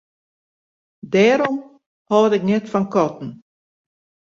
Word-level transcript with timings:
Dêrom 1.11 1.57
hâld 2.09 2.31
ik 2.37 2.43
net 2.49 2.65
fan 2.71 2.85
katten. 2.93 3.29